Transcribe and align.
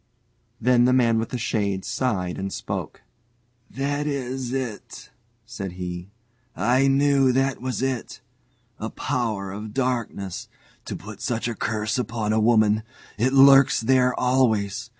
Then 0.59 0.85
the 0.85 0.93
man 0.93 1.19
with 1.19 1.29
the 1.29 1.37
shade 1.37 1.85
sighed 1.85 2.39
and 2.39 2.51
spoke. 2.51 3.03
"That 3.69 4.07
is 4.07 4.51
it," 4.51 5.11
said 5.45 5.73
he. 5.73 6.09
"I 6.55 6.87
knew 6.87 7.31
that 7.33 7.61
was 7.61 7.83
it. 7.83 8.19
A 8.79 8.89
power 8.89 9.51
of 9.51 9.75
darkness. 9.75 10.49
To 10.85 10.95
put 10.95 11.21
such 11.21 11.47
a 11.47 11.53
curse 11.53 11.99
upon 11.99 12.33
a 12.33 12.39
woman! 12.39 12.81
It 13.19 13.31
lurks 13.31 13.79
there 13.79 14.19
always. 14.19 14.89